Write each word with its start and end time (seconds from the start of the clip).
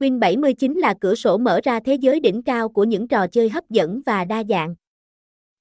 Win79 0.00 0.78
là 0.78 0.94
cửa 1.00 1.14
sổ 1.14 1.38
mở 1.38 1.60
ra 1.64 1.80
thế 1.80 1.94
giới 1.94 2.20
đỉnh 2.20 2.42
cao 2.42 2.68
của 2.68 2.84
những 2.84 3.08
trò 3.08 3.26
chơi 3.26 3.48
hấp 3.48 3.70
dẫn 3.70 4.00
và 4.06 4.24
đa 4.24 4.44
dạng. 4.48 4.74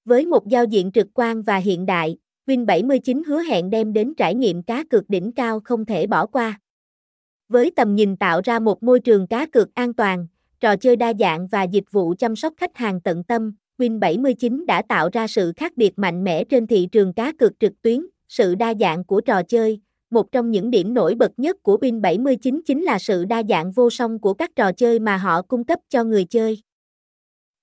Với 0.06 0.26
một 0.26 0.48
giao 0.48 0.66
diện 0.66 0.92
trực 0.92 1.08
quan 1.14 1.42
và 1.42 1.58
hiện 1.58 1.86
đại, 1.86 2.18
Win79 2.48 3.24
hứa 3.28 3.42
hẹn 3.42 3.70
đem 3.70 3.94
đến 3.94 4.14
trải 4.18 4.36
nghiệm 4.36 4.64
cá 4.64 4.84
cược 4.84 5.10
đỉnh 5.10 5.32
cao 5.32 5.60
không 5.64 5.86
thể 5.86 6.08
bỏ 6.08 6.26
qua. 6.26 6.60
Với 7.50 7.72
tầm 7.76 7.96
nhìn 7.96 8.18
tạo 8.18 8.42
ra 8.44 8.60
một 8.60 8.84
môi 8.84 9.00
trường 9.00 9.28
cá 9.28 9.46
cược 9.46 9.74
an 9.74 9.94
toàn, 9.94 10.28
trò 10.60 10.76
chơi 10.76 10.96
đa 10.96 11.14
dạng 11.20 11.48
và 11.48 11.64
dịch 11.64 11.92
vụ 11.92 12.14
chăm 12.20 12.36
sóc 12.36 12.54
khách 12.58 12.78
hàng 12.78 13.02
tận 13.02 13.24
tâm, 13.24 13.54
Win79 13.78 14.66
đã 14.66 14.82
tạo 14.82 15.10
ra 15.14 15.28
sự 15.28 15.54
khác 15.56 15.74
biệt 15.76 16.00
mạnh 16.00 16.24
mẽ 16.24 16.44
trên 16.44 16.68
thị 16.68 16.88
trường 16.92 17.14
cá 17.14 17.32
cược 17.32 17.60
trực 17.60 17.82
tuyến, 17.82 18.06
sự 18.28 18.56
đa 18.56 18.74
dạng 18.80 19.04
của 19.04 19.22
trò 19.22 19.44
chơi. 19.44 19.80
Một 20.10 20.32
trong 20.32 20.52
những 20.52 20.72
điểm 20.72 20.94
nổi 20.94 21.16
bật 21.16 21.32
nhất 21.38 21.64
của 21.64 21.78
Win79 21.82 22.60
chính 22.66 22.84
là 22.84 23.00
sự 23.00 23.26
đa 23.26 23.44
dạng 23.50 23.72
vô 23.72 23.90
song 23.90 24.20
của 24.20 24.34
các 24.34 24.56
trò 24.56 24.72
chơi 24.72 25.00
mà 25.00 25.18
họ 25.18 25.42
cung 25.42 25.64
cấp 25.64 25.80
cho 25.90 26.04
người 26.04 26.26
chơi. 26.26 26.62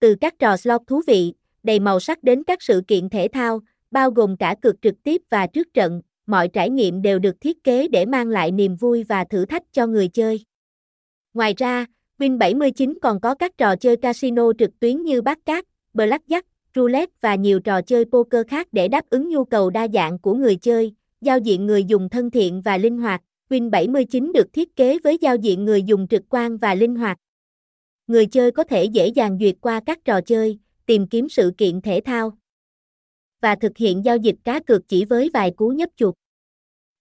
Từ 0.00 0.14
các 0.20 0.38
trò 0.38 0.56
slot 0.56 0.80
thú 0.86 1.02
vị, 1.06 1.32
đầy 1.62 1.80
màu 1.80 2.00
sắc 2.00 2.22
đến 2.22 2.42
các 2.44 2.62
sự 2.62 2.82
kiện 2.86 3.08
thể 3.08 3.28
thao, 3.32 3.60
bao 3.90 4.10
gồm 4.10 4.36
cả 4.36 4.54
cược 4.62 4.82
trực 4.82 4.94
tiếp 5.02 5.22
và 5.30 5.46
trước 5.46 5.74
trận, 5.74 6.02
mọi 6.26 6.48
trải 6.48 6.70
nghiệm 6.70 7.02
đều 7.02 7.18
được 7.18 7.40
thiết 7.40 7.64
kế 7.64 7.88
để 7.88 8.06
mang 8.06 8.28
lại 8.28 8.50
niềm 8.50 8.76
vui 8.76 9.04
và 9.04 9.24
thử 9.24 9.44
thách 9.44 9.62
cho 9.72 9.86
người 9.86 10.08
chơi. 10.08 10.44
Ngoài 11.34 11.54
ra, 11.56 11.86
Win79 12.18 12.94
còn 13.02 13.20
có 13.20 13.34
các 13.34 13.58
trò 13.58 13.76
chơi 13.76 13.96
casino 13.96 14.52
trực 14.58 14.70
tuyến 14.80 15.02
như 15.02 15.22
bát 15.22 15.38
cát, 15.46 15.64
blackjack, 15.94 16.42
roulette 16.74 17.12
và 17.20 17.34
nhiều 17.34 17.60
trò 17.60 17.82
chơi 17.82 18.04
poker 18.04 18.46
khác 18.48 18.68
để 18.72 18.88
đáp 18.88 19.04
ứng 19.10 19.28
nhu 19.28 19.44
cầu 19.44 19.70
đa 19.70 19.88
dạng 19.88 20.18
của 20.18 20.34
người 20.34 20.56
chơi, 20.56 20.92
giao 21.26 21.38
diện 21.38 21.66
người 21.66 21.84
dùng 21.84 22.08
thân 22.08 22.30
thiện 22.30 22.60
và 22.60 22.78
linh 22.78 22.98
hoạt. 22.98 23.22
Win79 23.50 24.32
được 24.32 24.52
thiết 24.52 24.76
kế 24.76 24.98
với 24.98 25.18
giao 25.20 25.36
diện 25.36 25.64
người 25.64 25.82
dùng 25.82 26.08
trực 26.08 26.22
quan 26.28 26.56
và 26.56 26.74
linh 26.74 26.96
hoạt. 26.96 27.18
Người 28.06 28.26
chơi 28.26 28.50
có 28.50 28.64
thể 28.64 28.84
dễ 28.84 29.06
dàng 29.06 29.38
duyệt 29.40 29.56
qua 29.60 29.80
các 29.86 30.04
trò 30.04 30.20
chơi, 30.20 30.58
tìm 30.86 31.06
kiếm 31.06 31.28
sự 31.28 31.52
kiện 31.58 31.80
thể 31.80 32.00
thao 32.04 32.38
và 33.40 33.54
thực 33.54 33.76
hiện 33.76 34.04
giao 34.04 34.16
dịch 34.16 34.36
cá 34.44 34.60
cược 34.60 34.88
chỉ 34.88 35.04
với 35.04 35.30
vài 35.34 35.50
cú 35.50 35.68
nhấp 35.68 35.88
chuột. 35.96 36.14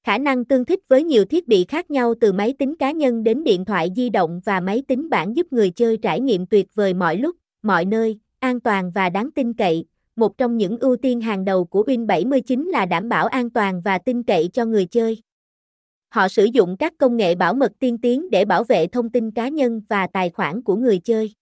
Khả 0.03 0.17
năng 0.17 0.45
tương 0.45 0.65
thích 0.65 0.79
với 0.87 1.03
nhiều 1.03 1.25
thiết 1.25 1.47
bị 1.47 1.65
khác 1.67 1.91
nhau 1.91 2.13
từ 2.21 2.33
máy 2.33 2.53
tính 2.59 2.75
cá 2.75 2.91
nhân 2.91 3.23
đến 3.23 3.43
điện 3.43 3.65
thoại 3.65 3.89
di 3.95 4.09
động 4.09 4.41
và 4.45 4.59
máy 4.59 4.83
tính 4.87 5.09
bảng 5.09 5.35
giúp 5.35 5.53
người 5.53 5.69
chơi 5.69 5.97
trải 5.97 6.19
nghiệm 6.19 6.45
tuyệt 6.45 6.67
vời 6.75 6.93
mọi 6.93 7.17
lúc, 7.17 7.35
mọi 7.61 7.85
nơi, 7.85 8.19
an 8.39 8.59
toàn 8.59 8.91
và 8.91 9.09
đáng 9.09 9.29
tin 9.35 9.53
cậy. 9.53 9.85
Một 10.15 10.37
trong 10.37 10.57
những 10.57 10.77
ưu 10.79 10.95
tiên 10.95 11.21
hàng 11.21 11.45
đầu 11.45 11.65
của 11.65 11.83
Win79 11.83 12.69
là 12.69 12.85
đảm 12.85 13.09
bảo 13.09 13.27
an 13.27 13.49
toàn 13.49 13.81
và 13.81 13.97
tin 13.97 14.23
cậy 14.23 14.49
cho 14.53 14.65
người 14.65 14.85
chơi. 14.85 15.21
Họ 16.09 16.27
sử 16.27 16.45
dụng 16.45 16.77
các 16.77 16.93
công 16.97 17.17
nghệ 17.17 17.35
bảo 17.35 17.53
mật 17.53 17.71
tiên 17.79 17.97
tiến 17.97 18.29
để 18.29 18.45
bảo 18.45 18.63
vệ 18.63 18.87
thông 18.87 19.09
tin 19.09 19.31
cá 19.31 19.47
nhân 19.47 19.81
và 19.89 20.07
tài 20.07 20.29
khoản 20.29 20.61
của 20.61 20.75
người 20.75 20.99
chơi. 20.99 21.33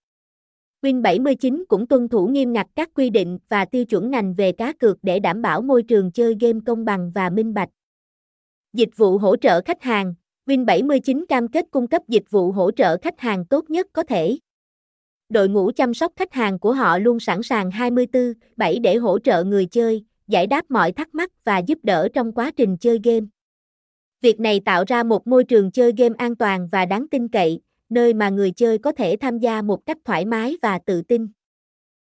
Win79 0.82 1.64
cũng 1.68 1.86
tuân 1.86 2.08
thủ 2.08 2.26
nghiêm 2.26 2.52
ngặt 2.52 2.66
các 2.74 2.90
quy 2.94 3.10
định 3.10 3.38
và 3.48 3.64
tiêu 3.64 3.84
chuẩn 3.84 4.10
ngành 4.10 4.34
về 4.34 4.52
cá 4.52 4.72
cược 4.72 4.98
để 5.02 5.20
đảm 5.20 5.42
bảo 5.42 5.62
môi 5.62 5.82
trường 5.82 6.10
chơi 6.10 6.36
game 6.40 6.58
công 6.66 6.84
bằng 6.84 7.10
và 7.14 7.30
minh 7.30 7.54
bạch. 7.54 7.68
Dịch 8.72 8.96
vụ 8.96 9.18
hỗ 9.18 9.36
trợ 9.36 9.60
khách 9.64 9.82
hàng 9.82 10.14
Win79 10.46 11.24
cam 11.28 11.48
kết 11.48 11.66
cung 11.70 11.86
cấp 11.86 12.02
dịch 12.08 12.30
vụ 12.30 12.52
hỗ 12.52 12.70
trợ 12.70 12.96
khách 13.02 13.20
hàng 13.20 13.44
tốt 13.44 13.70
nhất 13.70 13.86
có 13.92 14.02
thể. 14.02 14.38
Đội 15.28 15.48
ngũ 15.48 15.70
chăm 15.76 15.94
sóc 15.94 16.12
khách 16.16 16.32
hàng 16.32 16.58
của 16.58 16.72
họ 16.72 16.98
luôn 16.98 17.20
sẵn 17.20 17.42
sàng 17.42 17.70
24/7 17.70 18.78
để 18.78 18.96
hỗ 18.96 19.18
trợ 19.18 19.44
người 19.44 19.66
chơi, 19.66 20.04
giải 20.28 20.46
đáp 20.46 20.70
mọi 20.70 20.92
thắc 20.92 21.14
mắc 21.14 21.30
và 21.44 21.58
giúp 21.58 21.78
đỡ 21.82 22.08
trong 22.14 22.32
quá 22.32 22.50
trình 22.56 22.76
chơi 22.76 23.00
game. 23.04 23.26
Việc 24.20 24.40
này 24.40 24.60
tạo 24.60 24.84
ra 24.86 25.02
một 25.02 25.26
môi 25.26 25.44
trường 25.44 25.70
chơi 25.70 25.92
game 25.96 26.14
an 26.18 26.36
toàn 26.36 26.68
và 26.72 26.86
đáng 26.86 27.08
tin 27.08 27.28
cậy, 27.28 27.60
nơi 27.88 28.14
mà 28.14 28.28
người 28.28 28.50
chơi 28.50 28.78
có 28.78 28.92
thể 28.92 29.16
tham 29.20 29.38
gia 29.38 29.62
một 29.62 29.86
cách 29.86 29.98
thoải 30.04 30.24
mái 30.24 30.56
và 30.62 30.78
tự 30.86 31.02
tin. 31.02 31.28